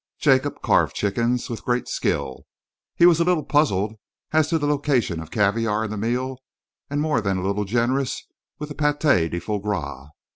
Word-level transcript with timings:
Jacob 0.17 0.63
carved 0.63 0.95
chickens 0.95 1.47
with 1.47 1.63
great 1.63 1.87
skill, 1.87 2.47
but 2.97 3.07
was 3.07 3.19
a 3.19 3.23
little 3.23 3.43
puzzled 3.45 3.93
as 4.31 4.47
to 4.47 4.57
the 4.57 4.65
location 4.65 5.19
of 5.19 5.29
caviare 5.29 5.83
in 5.83 5.91
the 5.91 5.95
meal 5.97 6.39
and 6.89 7.01
more 7.01 7.21
than 7.21 7.37
a 7.37 7.45
little 7.45 7.65
generous 7.65 8.25
with 8.57 8.69
the 8.69 8.73
pâté 8.73 9.29
de 9.29 9.37
foie 9.39 9.59
gras. 9.59 10.09